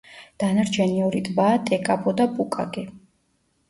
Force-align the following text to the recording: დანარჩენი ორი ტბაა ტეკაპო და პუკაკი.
დანარჩენი 0.43 0.97
ორი 1.09 1.23
ტბაა 1.29 1.61
ტეკაპო 1.69 2.19
და 2.23 2.31
პუკაკი. 2.37 2.89